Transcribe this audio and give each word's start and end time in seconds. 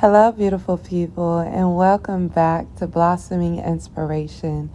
Hello, 0.00 0.30
beautiful 0.30 0.76
people, 0.76 1.38
and 1.38 1.74
welcome 1.74 2.28
back 2.28 2.66
to 2.74 2.86
Blossoming 2.86 3.60
Inspiration. 3.60 4.68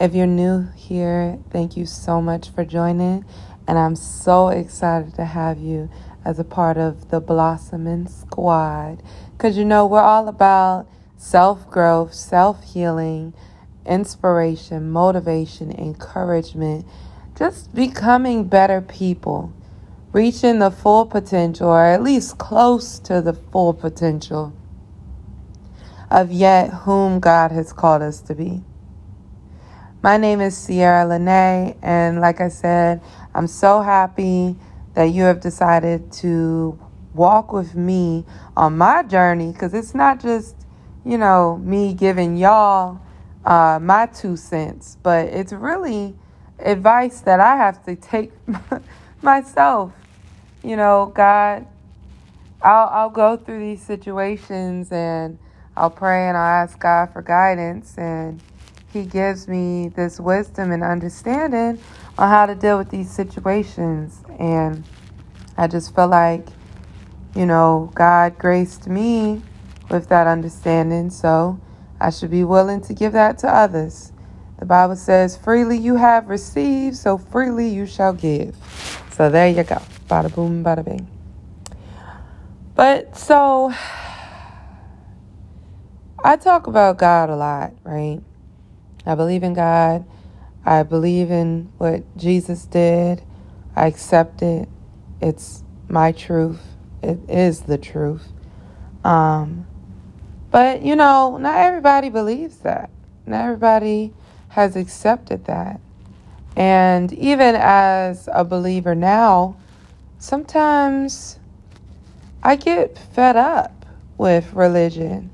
If 0.00 0.14
you're 0.14 0.26
new 0.26 0.66
here, 0.74 1.38
thank 1.50 1.76
you 1.76 1.84
so 1.84 2.22
much 2.22 2.48
for 2.48 2.64
joining, 2.64 3.26
and 3.68 3.78
I'm 3.78 3.94
so 3.94 4.48
excited 4.48 5.14
to 5.16 5.26
have 5.26 5.58
you 5.58 5.90
as 6.24 6.38
a 6.38 6.44
part 6.44 6.78
of 6.78 7.10
the 7.10 7.20
Blossoming 7.20 8.08
Squad. 8.08 9.02
Because 9.32 9.58
you 9.58 9.66
know, 9.66 9.84
we're 9.84 10.00
all 10.00 10.26
about 10.26 10.88
self 11.18 11.68
growth, 11.68 12.14
self 12.14 12.64
healing, 12.64 13.34
inspiration, 13.84 14.90
motivation, 14.90 15.70
encouragement, 15.70 16.86
just 17.38 17.74
becoming 17.74 18.48
better 18.48 18.80
people, 18.80 19.52
reaching 20.12 20.60
the 20.60 20.70
full 20.70 21.04
potential, 21.04 21.68
or 21.68 21.84
at 21.84 22.02
least 22.02 22.38
close 22.38 22.98
to 23.00 23.20
the 23.20 23.34
full 23.34 23.74
potential 23.74 24.54
of 26.12 26.30
yet 26.30 26.68
whom 26.70 27.20
God 27.20 27.50
has 27.52 27.72
called 27.72 28.02
us 28.02 28.20
to 28.20 28.34
be. 28.34 28.62
My 30.02 30.18
name 30.18 30.42
is 30.42 30.54
Sierra 30.54 31.06
Lene, 31.06 31.74
and 31.80 32.20
like 32.20 32.40
I 32.40 32.48
said, 32.48 33.00
I'm 33.34 33.46
so 33.46 33.80
happy 33.80 34.56
that 34.92 35.04
you 35.04 35.22
have 35.22 35.40
decided 35.40 36.12
to 36.12 36.78
walk 37.14 37.50
with 37.52 37.74
me 37.74 38.26
on 38.54 38.76
my 38.76 39.02
journey 39.04 39.52
because 39.52 39.72
it's 39.72 39.94
not 39.94 40.20
just, 40.20 40.54
you 41.02 41.16
know, 41.16 41.56
me 41.56 41.94
giving 41.94 42.36
y'all 42.36 43.00
uh, 43.46 43.78
my 43.80 44.04
two 44.04 44.36
cents, 44.36 44.98
but 45.02 45.28
it's 45.28 45.52
really 45.54 46.14
advice 46.58 47.22
that 47.22 47.40
I 47.40 47.56
have 47.56 47.82
to 47.86 47.96
take 47.96 48.32
myself. 49.22 49.92
You 50.62 50.76
know, 50.76 51.10
God, 51.14 51.66
I'll, 52.60 52.88
I'll 52.88 53.10
go 53.10 53.38
through 53.38 53.60
these 53.60 53.82
situations 53.82 54.92
and 54.92 55.38
I'll 55.76 55.90
pray 55.90 56.28
and 56.28 56.36
I'll 56.36 56.64
ask 56.64 56.78
God 56.78 57.12
for 57.12 57.22
guidance, 57.22 57.96
and 57.96 58.40
He 58.92 59.04
gives 59.04 59.48
me 59.48 59.88
this 59.88 60.20
wisdom 60.20 60.70
and 60.70 60.82
understanding 60.82 61.78
on 62.18 62.28
how 62.28 62.46
to 62.46 62.54
deal 62.54 62.78
with 62.78 62.90
these 62.90 63.10
situations. 63.10 64.22
And 64.38 64.84
I 65.56 65.66
just 65.66 65.94
feel 65.94 66.08
like, 66.08 66.46
you 67.34 67.46
know, 67.46 67.90
God 67.94 68.38
graced 68.38 68.86
me 68.86 69.42
with 69.90 70.08
that 70.08 70.26
understanding, 70.26 71.10
so 71.10 71.58
I 72.00 72.10
should 72.10 72.30
be 72.30 72.44
willing 72.44 72.80
to 72.82 72.94
give 72.94 73.12
that 73.12 73.38
to 73.38 73.48
others. 73.48 74.12
The 74.58 74.66
Bible 74.66 74.96
says, 74.96 75.36
freely 75.36 75.76
you 75.76 75.96
have 75.96 76.28
received, 76.28 76.96
so 76.96 77.18
freely 77.18 77.68
you 77.68 77.86
shall 77.86 78.12
give. 78.12 78.54
So 79.10 79.30
there 79.30 79.48
you 79.48 79.64
go. 79.64 79.82
Bada 80.08 80.32
boom, 80.32 80.62
bada 80.62 80.84
bing. 80.84 81.08
But 82.74 83.16
so 83.16 83.72
I 86.24 86.36
talk 86.36 86.68
about 86.68 86.98
God 86.98 87.30
a 87.30 87.36
lot, 87.36 87.72
right? 87.82 88.20
I 89.04 89.16
believe 89.16 89.42
in 89.42 89.54
God. 89.54 90.04
I 90.64 90.84
believe 90.84 91.32
in 91.32 91.72
what 91.78 92.16
Jesus 92.16 92.64
did. 92.64 93.22
I 93.74 93.86
accept 93.86 94.40
it. 94.42 94.68
It's 95.20 95.64
my 95.88 96.12
truth. 96.12 96.62
It 97.02 97.18
is 97.28 97.62
the 97.62 97.76
truth. 97.76 98.28
Um, 99.02 99.66
but, 100.52 100.82
you 100.82 100.94
know, 100.94 101.38
not 101.38 101.56
everybody 101.56 102.08
believes 102.08 102.58
that. 102.58 102.90
Not 103.26 103.44
everybody 103.44 104.12
has 104.50 104.76
accepted 104.76 105.46
that. 105.46 105.80
And 106.54 107.12
even 107.14 107.56
as 107.56 108.28
a 108.32 108.44
believer 108.44 108.94
now, 108.94 109.56
sometimes 110.18 111.40
I 112.44 112.54
get 112.54 112.96
fed 112.96 113.36
up 113.36 113.86
with 114.18 114.52
religion. 114.52 115.30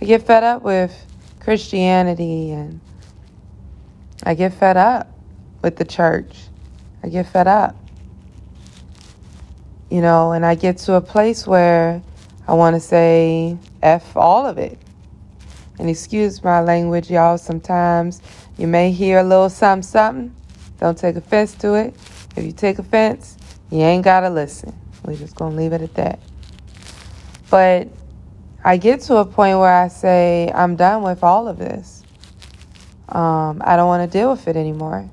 I 0.00 0.04
get 0.04 0.26
fed 0.26 0.42
up 0.42 0.62
with 0.62 0.92
Christianity 1.40 2.50
and 2.50 2.80
I 4.22 4.34
get 4.34 4.54
fed 4.54 4.76
up 4.76 5.12
with 5.62 5.76
the 5.76 5.84
church. 5.84 6.36
I 7.02 7.08
get 7.08 7.26
fed 7.26 7.46
up. 7.46 7.76
You 9.90 10.00
know, 10.00 10.32
and 10.32 10.44
I 10.44 10.54
get 10.54 10.78
to 10.78 10.94
a 10.94 11.00
place 11.00 11.46
where 11.46 12.02
I 12.48 12.54
want 12.54 12.74
to 12.74 12.80
say 12.80 13.56
F 13.82 14.16
all 14.16 14.46
of 14.46 14.58
it. 14.58 14.78
And 15.78 15.88
excuse 15.88 16.42
my 16.42 16.60
language, 16.60 17.10
y'all. 17.10 17.38
Sometimes 17.38 18.20
you 18.56 18.66
may 18.66 18.90
hear 18.92 19.18
a 19.18 19.24
little 19.24 19.50
something, 19.50 19.82
something. 19.82 20.34
Don't 20.80 20.96
take 20.96 21.16
offense 21.16 21.54
to 21.56 21.74
it. 21.74 21.94
If 22.36 22.44
you 22.44 22.52
take 22.52 22.78
offense, 22.78 23.36
you 23.70 23.80
ain't 23.80 24.04
got 24.04 24.20
to 24.20 24.30
listen. 24.30 24.76
We're 25.04 25.16
just 25.16 25.36
going 25.36 25.52
to 25.52 25.56
leave 25.56 25.72
it 25.72 25.82
at 25.82 25.94
that. 25.94 26.20
But 27.50 27.88
I 28.64 28.78
get 28.78 29.00
to 29.02 29.16
a 29.16 29.26
point 29.26 29.58
where 29.58 29.72
I 29.72 29.88
say, 29.88 30.50
I'm 30.54 30.74
done 30.74 31.02
with 31.02 31.22
all 31.22 31.48
of 31.48 31.58
this. 31.58 32.02
Um, 33.10 33.60
I 33.62 33.76
don't 33.76 33.88
want 33.88 34.10
to 34.10 34.18
deal 34.18 34.30
with 34.30 34.48
it 34.48 34.56
anymore. 34.56 35.08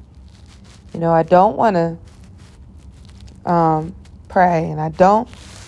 You 0.94 1.02
know, 1.02 1.12
I 1.12 1.24
don't 1.24 1.58
want 1.58 1.76
to 1.76 3.52
um, 3.52 3.96
pray, 4.30 4.70
and 4.70 4.80
I 4.80 4.90
don't. 4.90 5.28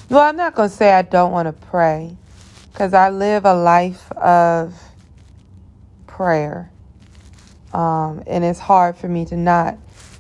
Well, 0.10 0.22
I'm 0.22 0.38
not 0.38 0.56
going 0.56 0.70
to 0.70 0.76
say 0.76 0.94
I 0.94 1.02
don't 1.02 1.32
want 1.32 1.48
to 1.48 1.68
pray 1.68 2.16
because 2.72 2.94
I 2.94 3.10
live 3.10 3.46
a 3.46 3.54
life 3.54 4.12
of 4.14 4.74
prayer. 6.08 6.72
Um, 7.74 8.24
and 8.28 8.44
it's 8.44 8.60
hard 8.60 8.96
for 8.96 9.10
me 9.10 9.26
to 9.26 9.36
not 9.36 9.78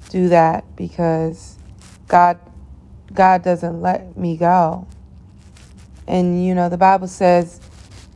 do 0.09 0.29
that 0.29 0.65
because 0.75 1.57
God 2.07 2.39
God 3.13 3.43
doesn't 3.43 3.81
let 3.81 4.17
me 4.17 4.37
go. 4.37 4.87
And 6.07 6.45
you 6.45 6.55
know, 6.55 6.69
the 6.69 6.77
Bible 6.77 7.07
says, 7.07 7.59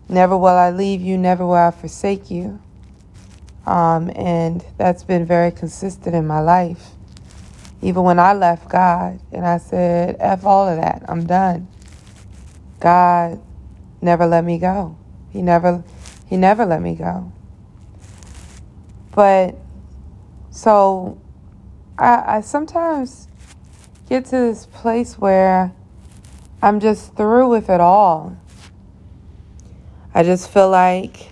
Never 0.10 0.38
will 0.38 0.48
I 0.48 0.72
leave 0.72 1.02
you, 1.02 1.18
never 1.18 1.46
will 1.46 1.54
I 1.54 1.72
forsake 1.72 2.32
you. 2.32 2.60
Um, 3.66 4.10
and 4.16 4.64
that's 4.78 5.04
been 5.04 5.26
very 5.26 5.52
consistent 5.52 6.16
in 6.16 6.26
my 6.26 6.40
life. 6.40 6.92
Even 7.82 8.04
when 8.04 8.18
I 8.18 8.34
left 8.34 8.70
God 8.70 9.20
and 9.32 9.46
I 9.46 9.58
said, 9.58 10.16
F 10.20 10.46
all 10.46 10.68
of 10.68 10.78
that, 10.78 11.04
I'm 11.08 11.26
done. 11.26 11.68
God 12.80 13.42
never 14.02 14.26
let 14.26 14.44
me 14.44 14.58
go. 14.58 14.98
He 15.30 15.42
never 15.42 15.84
he 16.28 16.38
never 16.38 16.66
let 16.66 16.82
me 16.82 16.96
go. 16.96 17.32
But 19.14 19.56
so 20.52 21.20
I, 21.98 22.38
I 22.38 22.42
sometimes 22.42 23.28
get 24.08 24.26
to 24.26 24.32
this 24.32 24.66
place 24.68 25.18
where 25.18 25.74
I'm 26.60 26.80
just 26.80 27.16
through 27.16 27.50
with 27.50 27.70
it 27.70 27.80
all. 27.80 28.36
I 30.14 30.24
just 30.24 30.50
feel 30.50 30.72
like, 30.72 31.30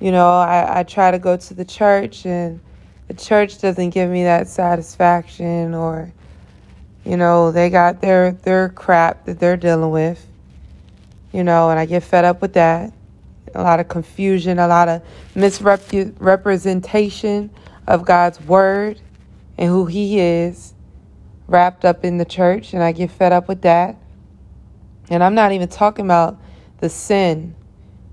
you 0.00 0.10
know, 0.10 0.28
I, 0.28 0.80
I 0.80 0.82
try 0.82 1.12
to 1.12 1.20
go 1.20 1.36
to 1.36 1.54
the 1.54 1.64
church 1.64 2.26
and 2.26 2.58
the 3.06 3.14
church 3.14 3.60
doesn't 3.60 3.90
give 3.90 4.10
me 4.10 4.24
that 4.24 4.48
satisfaction 4.48 5.74
or, 5.74 6.12
you 7.04 7.16
know, 7.16 7.52
they 7.52 7.70
got 7.70 8.00
their, 8.00 8.32
their 8.32 8.70
crap 8.70 9.26
that 9.26 9.38
they're 9.38 9.56
dealing 9.56 9.92
with, 9.92 10.26
you 11.32 11.44
know, 11.44 11.70
and 11.70 11.78
I 11.78 11.86
get 11.86 12.02
fed 12.02 12.24
up 12.24 12.42
with 12.42 12.54
that. 12.54 12.92
A 13.54 13.62
lot 13.62 13.78
of 13.78 13.86
confusion, 13.86 14.58
a 14.58 14.66
lot 14.66 14.88
of 14.88 15.02
misrepresentation 15.36 17.50
of 17.86 18.04
God's 18.04 18.40
word 18.40 19.00
and 19.56 19.68
who 19.68 19.86
He 19.86 20.18
is 20.18 20.74
wrapped 21.48 21.84
up 21.84 22.04
in 22.04 22.18
the 22.18 22.24
church, 22.24 22.72
and 22.72 22.82
I 22.82 22.92
get 22.92 23.10
fed 23.10 23.32
up 23.32 23.48
with 23.48 23.62
that. 23.62 23.96
And 25.10 25.24
I'm 25.24 25.34
not 25.34 25.50
even 25.50 25.68
talking 25.68 26.04
about 26.04 26.40
the 26.80 26.88
sin, 26.88 27.56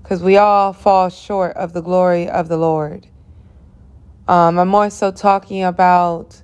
because 0.02 0.22
we 0.22 0.36
all 0.36 0.72
fall 0.72 1.08
short 1.10 1.56
of 1.56 1.72
the 1.72 1.82
glory 1.82 2.28
of 2.28 2.48
the 2.48 2.56
Lord. 2.56 3.06
Um, 4.26 4.58
I'm 4.58 4.68
more 4.68 4.90
so 4.90 5.12
talking 5.12 5.62
about 5.62 6.42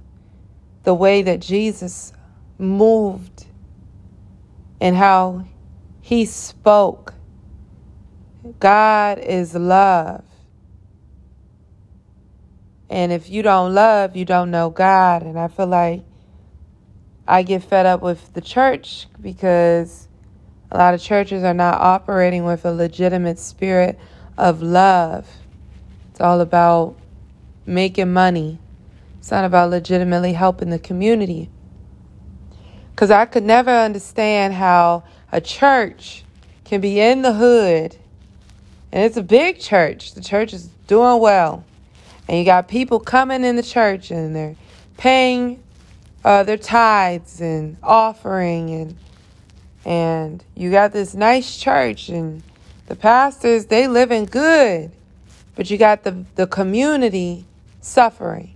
the 0.84 0.94
way 0.94 1.22
that 1.22 1.40
Jesus 1.40 2.12
moved 2.58 3.46
and 4.80 4.94
how 4.94 5.46
he 6.00 6.24
spoke. 6.24 7.14
God 8.60 9.18
is 9.18 9.54
love. 9.54 10.24
And 12.90 13.10
if 13.10 13.30
you 13.30 13.42
don't 13.42 13.74
love, 13.74 14.16
you 14.16 14.24
don't 14.24 14.50
know 14.50 14.68
God. 14.70 15.22
And 15.22 15.38
I 15.38 15.48
feel 15.48 15.66
like 15.66 16.02
I 17.32 17.44
get 17.44 17.64
fed 17.64 17.86
up 17.86 18.02
with 18.02 18.34
the 18.34 18.42
church 18.42 19.06
because 19.18 20.06
a 20.70 20.76
lot 20.76 20.92
of 20.92 21.00
churches 21.00 21.44
are 21.44 21.54
not 21.54 21.80
operating 21.80 22.44
with 22.44 22.66
a 22.66 22.72
legitimate 22.74 23.38
spirit 23.38 23.98
of 24.36 24.60
love. 24.60 25.26
It's 26.10 26.20
all 26.20 26.42
about 26.42 26.94
making 27.64 28.12
money. 28.12 28.58
It's 29.18 29.30
not 29.30 29.46
about 29.46 29.70
legitimately 29.70 30.34
helping 30.34 30.68
the 30.68 30.78
community. 30.78 31.48
Because 32.90 33.10
I 33.10 33.24
could 33.24 33.44
never 33.44 33.70
understand 33.70 34.52
how 34.52 35.04
a 35.32 35.40
church 35.40 36.24
can 36.66 36.82
be 36.82 37.00
in 37.00 37.22
the 37.22 37.32
hood 37.32 37.96
and 38.92 39.04
it's 39.04 39.16
a 39.16 39.22
big 39.22 39.58
church. 39.58 40.12
The 40.12 40.20
church 40.20 40.52
is 40.52 40.66
doing 40.86 41.18
well. 41.18 41.64
And 42.28 42.36
you 42.36 42.44
got 42.44 42.68
people 42.68 43.00
coming 43.00 43.42
in 43.42 43.56
the 43.56 43.62
church 43.62 44.10
and 44.10 44.36
they're 44.36 44.56
paying 44.98 45.62
uh, 46.24 46.42
their 46.42 46.56
tithes 46.56 47.40
and 47.40 47.76
offering 47.82 48.70
and 48.70 48.96
and 49.84 50.44
you 50.54 50.70
got 50.70 50.92
this 50.92 51.14
nice 51.14 51.56
church 51.56 52.08
and 52.08 52.42
the 52.86 52.94
pastors 52.94 53.66
they 53.66 53.88
living 53.88 54.24
good 54.24 54.90
but 55.56 55.70
you 55.70 55.76
got 55.76 56.04
the 56.04 56.24
the 56.36 56.46
community 56.46 57.44
suffering 57.80 58.54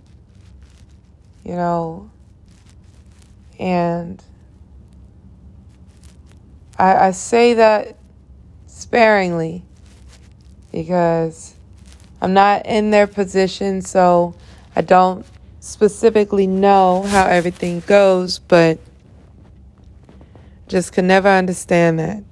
you 1.47 1.55
know? 1.55 2.09
And 3.57 4.21
I, 6.77 7.07
I 7.07 7.11
say 7.11 7.53
that 7.53 7.95
sparingly 8.67 9.63
because 10.73 11.55
I'm 12.21 12.33
not 12.33 12.65
in 12.65 12.91
their 12.91 13.07
position 13.07 13.81
so 13.81 14.35
I 14.75 14.81
don't 14.81 15.25
specifically 15.67 16.47
know 16.47 17.03
how 17.03 17.25
everything 17.25 17.81
goes 17.81 18.39
but 18.39 18.79
just 20.67 20.93
could 20.93 21.03
never 21.03 21.27
understand 21.27 21.99
that. 21.99 22.23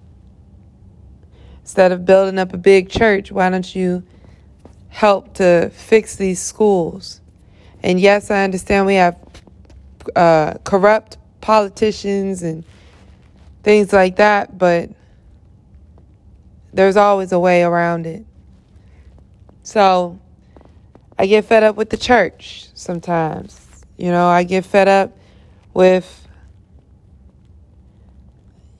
Instead 1.59 1.91
of 1.91 2.05
building 2.05 2.39
up 2.39 2.53
a 2.53 2.57
big 2.57 2.89
church, 2.89 3.31
why 3.31 3.49
don't 3.49 3.75
you 3.75 4.03
help 4.87 5.33
to 5.33 5.69
fix 5.73 6.15
these 6.15 6.39
schools? 6.39 7.19
And 7.83 7.99
yes, 7.99 8.31
I 8.31 8.43
understand 8.43 8.85
we 8.85 8.95
have 8.95 9.19
uh, 10.15 10.53
corrupt 10.63 11.17
politicians 11.41 12.41
and 12.41 12.63
things 13.63 13.91
like 13.91 14.15
that, 14.15 14.57
but 14.57 14.89
there's 16.71 16.97
always 16.97 17.31
a 17.33 17.39
way 17.39 17.63
around 17.63 18.05
it. 18.05 18.25
So 19.63 20.19
I 21.17 21.25
get 21.27 21.45
fed 21.45 21.63
up 21.63 21.75
with 21.75 21.89
the 21.89 21.97
church 21.97 22.67
sometimes. 22.73 23.85
You 23.97 24.11
know, 24.11 24.27
I 24.27 24.43
get 24.43 24.65
fed 24.65 24.87
up 24.87 25.17
with 25.73 26.25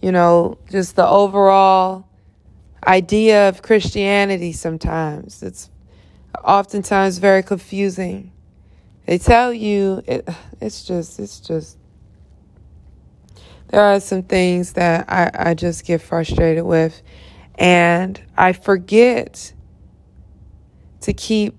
you 0.06 0.12
know, 0.12 0.60
just 0.70 0.96
the 0.96 1.08
overall 1.08 2.08
idea 2.86 3.50
of 3.50 3.64
Christianity 3.64 4.52
sometimes. 4.52 5.42
It's 5.42 5.72
oftentimes 6.44 7.18
very 7.18 7.42
confusing. 7.42 8.32
They 9.08 9.18
tell 9.18 9.52
you 9.52 10.04
it, 10.06 10.30
it's 10.62 10.84
just 10.84 11.20
it's 11.20 11.40
just 11.40 11.80
there 13.70 13.82
are 13.82 14.00
some 14.00 14.22
things 14.22 14.74
that 14.74 15.10
I, 15.10 15.32
I 15.34 15.54
just 15.56 15.86
get 15.86 16.04
frustrated 16.04 16.66
with 16.66 17.02
and 17.56 18.22
I 18.38 18.54
forget 18.54 19.54
to 21.02 21.14
keep 21.14 21.58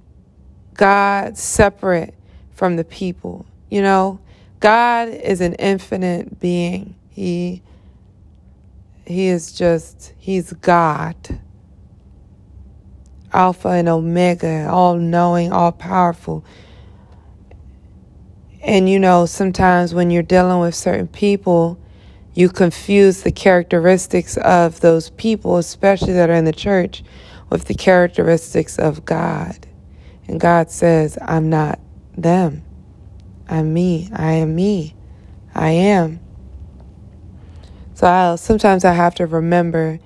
God 0.76 1.36
separate 1.38 2.14
from 2.52 2.76
the 2.76 2.84
people. 2.84 3.46
You 3.70 3.82
know, 3.82 4.20
God 4.60 5.08
is 5.08 5.40
an 5.40 5.54
infinite 5.54 6.40
being. 6.40 6.94
He 7.10 7.62
he 9.06 9.28
is 9.28 9.52
just, 9.52 10.12
He's 10.18 10.52
God. 10.52 11.16
Alpha 13.32 13.68
and 13.68 13.88
Omega, 13.88 14.68
all 14.68 14.96
knowing, 14.96 15.52
all 15.52 15.72
powerful. 15.72 16.44
And 18.62 18.88
you 18.88 18.98
know, 18.98 19.26
sometimes 19.26 19.94
when 19.94 20.10
you're 20.10 20.22
dealing 20.22 20.60
with 20.60 20.74
certain 20.74 21.06
people, 21.06 21.78
you 22.34 22.48
confuse 22.48 23.22
the 23.22 23.30
characteristics 23.32 24.36
of 24.38 24.80
those 24.80 25.10
people, 25.10 25.56
especially 25.56 26.14
that 26.14 26.30
are 26.30 26.34
in 26.34 26.44
the 26.44 26.52
church, 26.52 27.04
with 27.48 27.66
the 27.66 27.74
characteristics 27.74 28.78
of 28.78 29.04
God. 29.04 29.66
And 30.28 30.40
God 30.40 30.70
says, 30.70 31.18
I'm 31.22 31.50
not 31.50 31.78
them. 32.16 32.62
I'm 33.48 33.72
me. 33.72 34.08
I 34.12 34.32
am 34.32 34.54
me. 34.54 34.94
I 35.54 35.70
am. 35.70 36.20
So 37.94 38.06
I'll, 38.06 38.36
sometimes 38.36 38.84
I 38.84 38.92
have 38.92 39.14
to 39.16 39.26
remember 39.26 39.98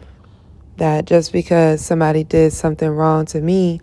that 0.76 1.06
just 1.06 1.32
because 1.32 1.84
somebody 1.84 2.24
did 2.24 2.52
something 2.52 2.88
wrong 2.88 3.26
to 3.26 3.40
me, 3.40 3.80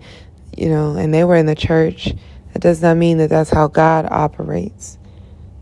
you 0.56 0.70
know, 0.70 0.96
and 0.96 1.14
they 1.14 1.24
were 1.24 1.36
in 1.36 1.46
the 1.46 1.56
church, 1.56 2.14
that 2.54 2.62
does 2.62 2.82
not 2.82 2.98
mean 2.98 3.18
that 3.18 3.30
that's 3.30 3.50
how 3.50 3.68
God 3.68 4.08
operates. 4.10 4.98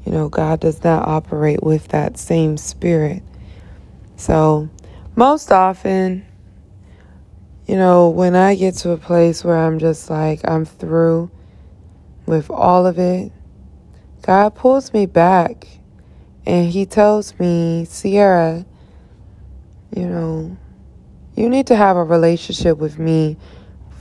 You 0.06 0.12
know, 0.12 0.30
God 0.30 0.60
does 0.60 0.83
not 0.83 1.07
operate 1.07 1.63
with 1.63 1.88
that 1.89 2.18
same 2.18 2.57
spirit. 2.57 3.24
So, 4.18 4.69
most 5.16 5.51
often, 5.51 6.25
you 7.67 7.75
know, 7.75 8.09
when 8.09 8.35
I 8.35 8.56
get 8.56 8.75
to 8.75 8.91
a 8.91 8.97
place 8.97 9.44
where 9.44 9.57
I'm 9.57 9.79
just 9.79 10.09
like, 10.09 10.41
I'm 10.44 10.65
through 10.65 11.31
with 12.25 12.50
all 12.50 12.85
of 12.85 13.00
it, 13.00 13.31
God 14.21 14.56
pulls 14.56 14.94
me 14.94 15.06
back 15.06 15.67
and 16.45 16.69
he 16.69 16.85
tells 16.85 17.39
me, 17.39 17.85
Sierra, 17.85 18.65
you 19.95 20.06
know, 20.06 20.57
you 21.35 21.50
need 21.50 21.67
to 21.67 21.75
have 21.75 21.97
a 21.97 22.03
relationship 22.03 22.77
with 22.77 23.00
me 23.00 23.38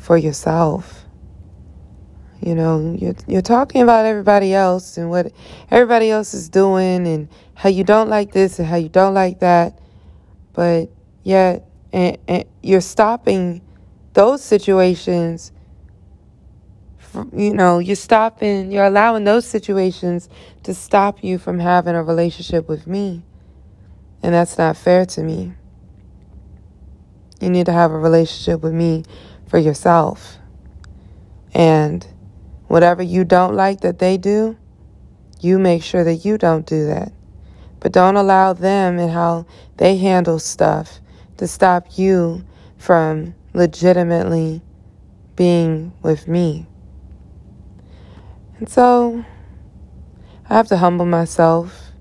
for 0.01 0.17
yourself. 0.17 1.07
You 2.41 2.55
know, 2.55 2.95
you're, 2.99 3.15
you're 3.27 3.43
talking 3.43 3.81
about 3.81 4.05
everybody 4.05 4.53
else 4.53 4.99
and 4.99 5.09
what 5.09 5.33
everybody 5.71 6.11
else 6.11 6.35
is 6.35 6.51
doing 6.51 7.07
and 7.07 7.29
how 7.55 7.71
you 7.71 7.85
don't 7.85 8.11
like 8.11 8.33
this 8.33 8.59
and 8.59 8.69
how 8.69 8.77
you 8.77 8.91
don't 8.91 9.15
like 9.15 9.41
that. 9.41 9.79
But 10.53 10.91
yet, 11.23 11.67
and, 11.95 12.19
and 12.27 12.45
you're 12.61 12.81
stopping 12.81 13.63
those 14.15 14.43
situations 14.43 15.53
you 17.33 17.55
know, 17.55 17.79
you're 17.79 17.95
stopping, 17.95 18.73
you're 18.73 18.87
allowing 18.87 19.23
those 19.23 19.47
situations 19.47 20.29
to 20.65 20.75
stop 20.75 21.23
you 21.23 21.39
from 21.39 21.61
having 21.61 21.95
a 21.95 22.03
relationship 22.03 22.69
with 22.69 22.89
me. 22.89 23.23
And 24.21 24.35
that's 24.35 24.59
not 24.59 24.77
fair 24.77 25.07
to 25.07 25.23
me. 25.23 25.53
You 27.41 27.51
need 27.51 27.67
to 27.67 27.73
have 27.73 27.93
a 27.93 27.99
relationship 27.99 28.63
with 28.63 28.73
me 28.73 29.05
for 29.47 29.59
yourself. 29.59 30.39
And 31.55 32.05
whatever 32.67 33.05
you 33.05 33.23
don't 33.23 33.55
like 33.55 33.83
that 33.83 34.01
they 34.01 34.17
do, 34.17 34.57
you 35.41 35.61
make 35.61 35.85
sure 35.85 36.03
that 36.03 36.25
you 36.25 36.37
don't 36.37 36.67
do 36.67 36.87
that. 36.87 37.13
But 37.79 37.93
don't 37.93 38.17
allow 38.17 38.55
them 38.55 38.99
and 38.99 39.13
how 39.13 39.47
they 39.77 39.99
handle 39.99 40.41
stuff 40.41 40.99
to 41.37 41.47
stop 41.47 41.99
you 41.99 42.45
from 42.77 43.35
legitimately 43.53 44.63
being 45.37 45.93
with 46.03 46.29
me. 46.29 46.67
And 48.59 48.69
so 48.69 49.25
I 50.49 50.55
have 50.55 50.69
to 50.69 50.77
humble 50.77 51.07
myself 51.07 51.93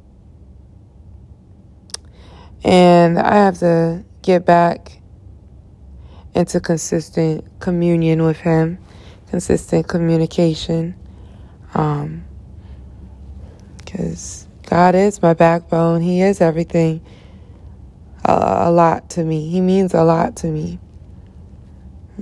and 2.63 3.19
I 3.19 3.35
have 3.35 3.59
to 3.59 4.03
get 4.21 4.45
back 4.45 5.01
into 6.33 6.59
consistent 6.59 7.45
communion 7.59 8.23
with 8.23 8.37
Him, 8.37 8.77
consistent 9.29 9.87
communication. 9.87 10.95
Um, 11.73 12.23
because 13.77 14.47
God 14.63 14.95
is 14.95 15.21
my 15.21 15.33
backbone, 15.33 16.01
He 16.01 16.21
is 16.21 16.41
everything. 16.41 17.01
A, 18.25 18.67
a 18.67 18.71
lot 18.71 19.09
to 19.11 19.23
me. 19.23 19.49
He 19.49 19.61
means 19.61 19.93
a 19.93 20.03
lot 20.03 20.35
to 20.37 20.47
me. 20.47 20.79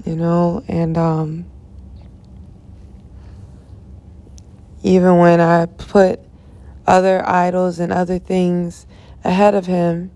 You 0.05 0.15
know, 0.15 0.63
and 0.67 0.97
um, 0.97 1.45
Even 4.83 5.17
when 5.17 5.39
I 5.39 5.67
put 5.67 6.19
other 6.87 7.27
idols 7.27 7.79
and 7.79 7.91
other 7.93 8.17
things 8.17 8.87
ahead 9.23 9.53
of 9.53 9.67
Him, 9.67 10.11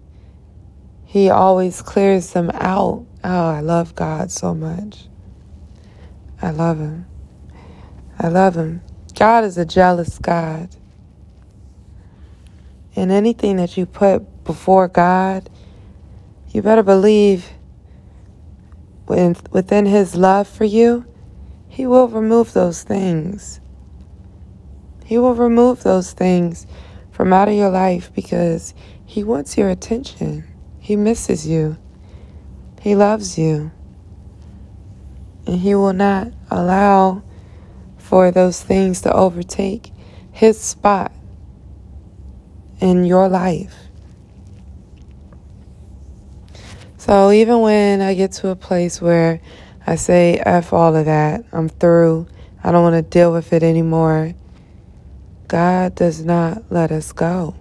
He 1.06 1.30
always 1.30 1.82
clears 1.82 2.32
them 2.34 2.50
out. 2.54 3.06
Oh, 3.24 3.50
I 3.50 3.60
love 3.60 3.94
God 3.96 4.32
so 4.32 4.56
much. 4.56 5.08
I 6.42 6.50
love 6.50 6.80
Him. 6.80 7.06
I 8.18 8.30
love 8.30 8.56
Him. 8.56 8.82
God 9.14 9.44
is 9.44 9.58
a 9.58 9.66
jealous 9.66 10.18
God. 10.18 10.70
And 12.96 13.12
anything 13.12 13.58
that 13.58 13.78
you 13.78 13.86
put 13.86 14.44
before 14.46 14.88
God, 14.88 15.50
you 16.56 16.62
better 16.62 16.84
believe 16.84 17.50
within 19.08 19.86
His 19.86 20.16
love 20.16 20.48
for 20.48 20.64
you, 20.64 21.06
He 21.68 21.86
will 21.86 22.08
remove 22.08 22.54
those 22.54 22.82
things. 22.82 23.60
He 25.04 25.18
will 25.18 25.36
remove 25.36 25.84
those 25.84 26.14
things 26.14 26.66
from 27.12 27.34
out 27.34 27.50
of 27.50 27.56
your 27.56 27.72
life 27.72 28.10
because 28.16 28.74
He 29.06 29.22
wants 29.22 29.58
your 29.58 29.70
attention. 29.70 30.46
He 30.80 30.96
misses 30.96 31.46
you. 31.46 31.78
He 32.80 32.96
loves 32.96 33.38
you. 33.38 33.72
And 35.46 35.60
He 35.60 35.76
will 35.76 35.92
not 35.92 36.32
allow 36.50 37.22
for 37.98 38.32
those 38.32 38.64
things 38.64 39.02
to 39.02 39.12
overtake 39.12 39.92
His 40.32 40.58
spot 40.58 41.12
in 42.80 43.04
your 43.04 43.28
life. 43.28 43.85
So 47.06 47.30
even 47.30 47.62
when 47.62 48.02
I 48.02 48.16
get 48.16 48.32
to 48.32 48.50
a 48.50 48.56
place 48.56 49.00
where 49.00 49.40
I 49.86 49.96
say, 49.96 50.42
F 50.44 50.74
all 50.74 50.96
of 50.96 51.06
that, 51.06 51.46
I'm 51.52 51.70
through, 51.70 52.26
I 52.64 52.72
don't 52.72 52.82
want 52.82 52.96
to 52.96 53.08
deal 53.08 53.32
with 53.32 53.54
it 53.54 53.62
anymore. 53.62 54.34
God 55.48 55.94
does 55.94 56.26
not 56.26 56.64
let 56.72 56.92
us 56.92 57.12
go. 57.12 57.54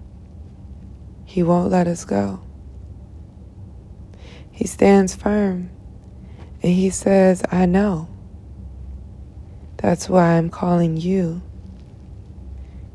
He 1.26 1.42
won't 1.42 1.70
let 1.70 1.86
us 1.86 2.06
go. 2.06 2.40
He 4.50 4.66
stands 4.66 5.14
firm 5.14 5.68
and 6.62 6.72
he 6.72 6.88
says, 6.88 7.42
I 7.52 7.66
know. 7.66 8.08
That's 9.76 10.08
why 10.08 10.38
I'm 10.38 10.48
calling 10.48 10.96
you. 10.96 11.42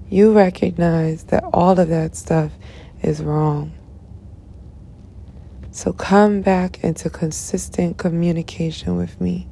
You 0.09 0.33
recognize 0.33 1.25
that 1.25 1.43
all 1.53 1.79
of 1.79 1.89
that 1.89 2.15
stuff 2.15 2.51
is 3.03 3.21
wrong. 3.21 3.71
So 5.79 5.93
come 5.93 6.41
back 6.41 6.83
into 6.83 7.09
consistent 7.09 7.97
communication 7.97 8.97
with 8.97 9.21
me 9.21 9.47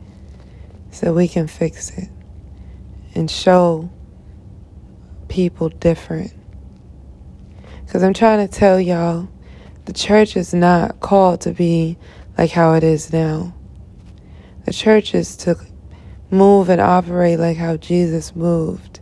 so 0.91 1.13
we 1.13 1.29
can 1.29 1.47
fix 1.47 1.89
it 1.91 2.09
and 3.15 3.31
show 3.31 3.89
people 5.29 5.69
different. 5.69 6.33
Because 7.85 8.03
I'm 8.03 8.13
trying 8.13 8.45
to 8.45 8.53
tell 8.53 8.77
y'all 8.77 9.29
the 9.85 9.93
church 9.93 10.35
is 10.35 10.53
not 10.53 10.99
called 10.99 11.39
to 11.41 11.53
be 11.53 11.97
like 12.37 12.51
how 12.51 12.73
it 12.73 12.83
is 12.83 13.13
now. 13.13 13.55
The 14.65 14.73
church 14.73 15.15
is 15.15 15.37
to 15.37 15.55
move 16.29 16.67
and 16.67 16.81
operate 16.81 17.39
like 17.39 17.55
how 17.55 17.77
Jesus 17.77 18.35
moved. 18.35 18.99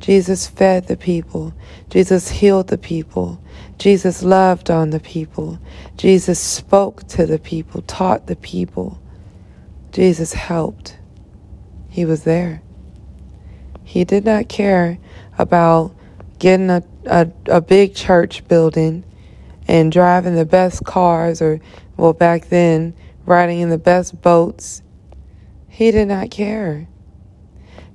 Jesus 0.00 0.46
fed 0.46 0.86
the 0.86 0.98
people. 0.98 1.54
Jesus 1.88 2.28
healed 2.28 2.68
the 2.68 2.76
people. 2.76 3.42
Jesus 3.78 4.22
loved 4.22 4.70
on 4.70 4.90
the 4.90 5.00
people. 5.00 5.58
Jesus 5.96 6.40
spoke 6.40 7.06
to 7.08 7.26
the 7.26 7.38
people, 7.38 7.82
taught 7.82 8.26
the 8.26 8.36
people. 8.36 9.00
Jesus 9.92 10.32
helped. 10.32 10.98
He 11.88 12.04
was 12.04 12.24
there. 12.24 12.62
He 13.84 14.04
did 14.04 14.24
not 14.24 14.48
care 14.48 14.98
about 15.38 15.94
getting 16.38 16.70
a, 16.70 16.82
a, 17.06 17.30
a 17.46 17.60
big 17.60 17.94
church 17.94 18.46
building 18.48 19.04
and 19.66 19.92
driving 19.92 20.34
the 20.34 20.44
best 20.44 20.84
cars 20.84 21.40
or, 21.40 21.60
well, 21.96 22.12
back 22.12 22.48
then, 22.48 22.94
riding 23.24 23.60
in 23.60 23.70
the 23.70 23.78
best 23.78 24.20
boats. 24.20 24.82
He 25.68 25.90
did 25.90 26.08
not 26.08 26.30
care. 26.30 26.88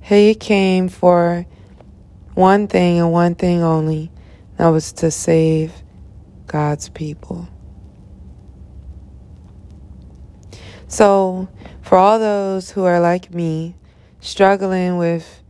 He 0.00 0.34
came 0.34 0.88
for 0.88 1.46
one 2.34 2.66
thing 2.68 2.98
and 2.98 3.12
one 3.12 3.34
thing 3.34 3.62
only 3.62 4.10
that 4.56 4.68
was 4.68 4.92
to 4.94 5.10
save 5.10 5.72
God's 6.46 6.88
people. 6.88 7.48
So, 10.86 11.48
for 11.82 11.98
all 11.98 12.18
those 12.18 12.70
who 12.70 12.84
are 12.84 13.00
like 13.00 13.34
me, 13.34 13.74
struggling 14.20 14.96
with 14.96 15.42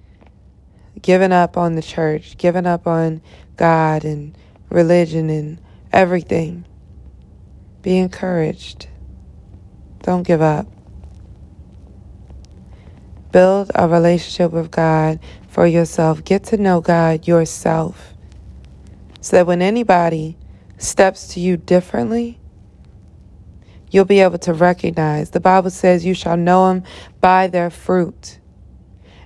giving 1.03 1.33
up 1.33 1.57
on 1.59 1.75
the 1.75 1.83
church, 1.83 2.39
giving 2.39 2.67
up 2.67 2.87
on 2.87 3.21
God 3.57 4.05
and 4.05 4.37
religion 4.71 5.29
and 5.29 5.61
everything, 5.93 6.65
be 7.83 7.99
encouraged. 7.99 8.89
Don't 10.03 10.23
give 10.23 10.41
up. 10.41 10.67
Build 13.33 13.71
a 13.75 13.87
relationship 13.87 14.53
with 14.53 14.71
God 14.71 15.21
for 15.49 15.67
yourself. 15.67 16.25
Get 16.25 16.45
to 16.45 16.57
know 16.57 16.81
God 16.81 17.29
yourself. 17.29 18.14
So 19.25 19.39
that 19.39 19.47
when 19.47 19.63
anybody 19.63 20.37
steps 20.77 21.29
to 21.29 21.41
you 21.41 21.57
differently, 21.57 22.39
you'll 23.91 24.05
be 24.05 24.21
able 24.21 24.37
to 24.41 24.53
recognize. 24.53 25.31
The 25.31 25.41
Bible 25.41 25.71
says, 25.71 26.05
You 26.05 26.13
shall 26.13 26.37
know 26.37 26.69
them 26.69 26.85
by 27.23 27.47
their 27.47 27.71
fruit. 27.71 28.39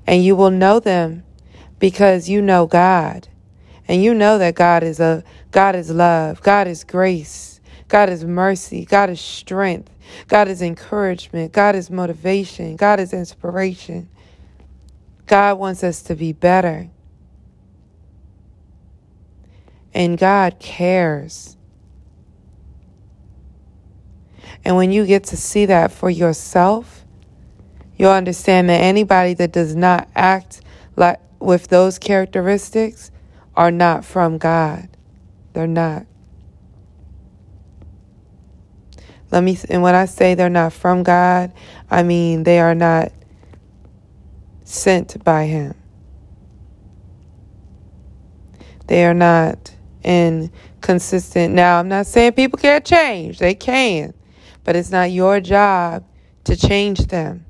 And 0.06 0.24
you 0.24 0.36
will 0.36 0.52
know 0.52 0.78
them 0.78 1.24
because 1.80 2.28
you 2.28 2.40
know 2.40 2.64
God. 2.64 3.26
And 3.88 4.00
you 4.00 4.14
know 4.14 4.38
that 4.38 4.54
God 4.54 4.84
is 4.84 5.00
a 5.00 5.24
God 5.50 5.74
is 5.74 5.90
love, 5.90 6.42
God 6.42 6.68
is 6.68 6.84
grace, 6.84 7.60
God 7.88 8.08
is 8.08 8.24
mercy, 8.24 8.84
God 8.84 9.10
is 9.10 9.20
strength, 9.20 9.90
God 10.28 10.46
is 10.46 10.62
encouragement, 10.62 11.52
God 11.52 11.74
is 11.74 11.90
motivation, 11.90 12.76
God 12.76 13.00
is 13.00 13.12
inspiration. 13.12 14.08
God 15.26 15.58
wants 15.58 15.82
us 15.82 16.02
to 16.02 16.14
be 16.14 16.32
better. 16.32 16.88
And 19.94 20.18
God 20.18 20.58
cares. 20.58 21.56
And 24.64 24.76
when 24.76 24.92
you 24.92 25.06
get 25.06 25.24
to 25.24 25.36
see 25.36 25.66
that 25.66 25.92
for 25.92 26.10
yourself, 26.10 27.04
you'll 27.96 28.10
understand 28.10 28.68
that 28.68 28.80
anybody 28.80 29.34
that 29.34 29.52
does 29.52 29.74
not 29.74 30.08
act 30.14 30.60
like 30.96 31.20
with 31.40 31.68
those 31.68 31.98
characteristics 31.98 33.10
are 33.56 33.70
not 33.70 34.04
from 34.04 34.38
God. 34.38 34.88
They're 35.52 35.66
not. 35.66 36.06
Let 39.30 39.42
me 39.42 39.58
and 39.68 39.82
when 39.82 39.94
I 39.94 40.06
say 40.06 40.34
they're 40.34 40.48
not 40.48 40.72
from 40.72 41.02
God, 41.02 41.52
I 41.90 42.02
mean 42.02 42.44
they 42.44 42.60
are 42.60 42.74
not 42.74 43.12
sent 44.64 45.22
by 45.22 45.46
Him. 45.46 45.74
They 48.86 49.04
are 49.04 49.14
not 49.14 49.74
in 50.08 50.50
consistent. 50.80 51.54
Now, 51.54 51.78
I'm 51.78 51.88
not 51.88 52.06
saying 52.06 52.32
people 52.32 52.58
can't 52.58 52.84
change, 52.84 53.38
they 53.38 53.54
can, 53.54 54.14
but 54.64 54.74
it's 54.74 54.90
not 54.90 55.12
your 55.12 55.38
job 55.38 56.02
to 56.44 56.56
change 56.56 57.08
them. 57.08 57.44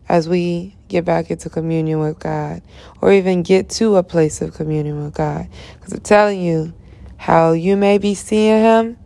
as 0.07 0.27
we 0.27 0.75
get 0.91 1.05
back 1.05 1.31
into 1.31 1.49
communion 1.49 1.99
with 1.99 2.19
God 2.19 2.61
or 3.01 3.11
even 3.11 3.41
get 3.41 3.69
to 3.71 3.95
a 3.95 4.03
place 4.03 4.41
of 4.41 4.53
communion 4.53 5.03
with 5.03 5.13
God. 5.13 5.47
Because 5.75 5.93
I'm 5.93 6.01
telling 6.01 6.41
you, 6.41 6.73
how 7.17 7.53
you 7.53 7.77
may 7.77 7.97
be 7.97 8.13
seeing 8.13 8.61
Him 8.61 8.97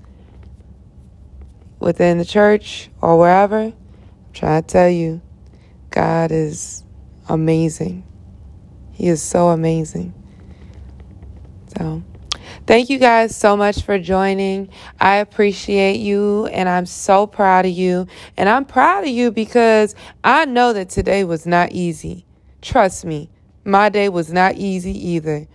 within 1.79 2.17
the 2.17 2.25
church 2.25 2.89
or 3.01 3.17
wherever, 3.19 3.61
I'm 3.61 3.73
trying 4.33 4.63
to 4.63 4.67
tell 4.67 4.89
you, 4.89 5.21
God 5.91 6.31
is 6.31 6.83
amazing. 7.29 8.03
He 8.91 9.07
is 9.07 9.21
so 9.21 9.49
amazing. 9.49 10.13
So. 11.77 12.03
Thank 12.67 12.89
you 12.89 12.97
guys 12.97 13.35
so 13.35 13.55
much 13.55 13.83
for 13.83 13.99
joining. 13.99 14.69
I 14.99 15.17
appreciate 15.17 15.99
you 15.99 16.47
and 16.47 16.67
I'm 16.67 16.87
so 16.87 17.27
proud 17.27 17.67
of 17.67 17.71
you. 17.71 18.07
And 18.37 18.49
I'm 18.49 18.65
proud 18.65 19.03
of 19.03 19.09
you 19.09 19.31
because 19.31 19.93
I 20.23 20.45
know 20.45 20.73
that 20.73 20.89
today 20.89 21.23
was 21.25 21.45
not 21.45 21.73
easy. 21.73 22.25
Trust 22.63 23.05
me, 23.05 23.29
my 23.63 23.89
day 23.89 24.09
was 24.09 24.33
not 24.33 24.55
easy 24.55 25.09
either. 25.09 25.47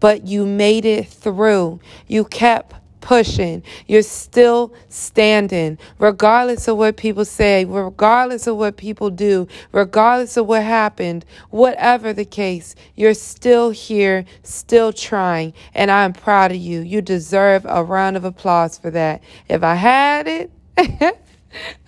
But 0.00 0.26
you 0.26 0.46
made 0.46 0.86
it 0.86 1.08
through. 1.08 1.80
You 2.06 2.24
kept 2.24 2.74
pushing. 3.00 3.62
You're 3.86 4.02
still 4.02 4.72
standing, 4.88 5.78
regardless 5.98 6.68
of 6.68 6.76
what 6.76 6.96
people 6.96 7.24
say, 7.24 7.64
regardless 7.64 8.46
of 8.46 8.56
what 8.56 8.76
people 8.76 9.10
do, 9.10 9.48
regardless 9.72 10.36
of 10.36 10.46
what 10.46 10.62
happened, 10.62 11.24
whatever 11.50 12.12
the 12.12 12.24
case, 12.24 12.74
you're 12.94 13.14
still 13.14 13.70
here, 13.70 14.24
still 14.42 14.92
trying. 14.92 15.54
And 15.74 15.90
I'm 15.90 16.12
proud 16.12 16.50
of 16.52 16.58
you. 16.58 16.80
You 16.80 17.02
deserve 17.02 17.66
a 17.68 17.82
round 17.84 18.16
of 18.16 18.24
applause 18.24 18.78
for 18.78 18.90
that. 18.90 19.22
If 19.48 19.62
I 19.62 19.74
had 19.74 20.26
it, 20.28 20.50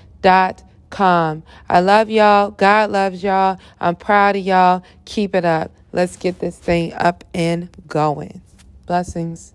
I 1.68 1.80
love 1.80 2.10
y'all. 2.10 2.50
God 2.50 2.90
loves 2.90 3.22
y'all. 3.22 3.58
I'm 3.80 3.96
proud 3.96 4.36
of 4.36 4.42
y'all. 4.42 4.82
Keep 5.04 5.34
it 5.34 5.44
up. 5.44 5.72
Let's 5.92 6.16
get 6.16 6.38
this 6.38 6.58
thing 6.58 6.94
up 6.94 7.24
and 7.34 7.68
going. 7.86 8.40
Blessings. 8.86 9.52